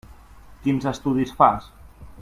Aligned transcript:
Quins 0.63 0.89
estudis 0.93 1.35
fas? 1.43 1.73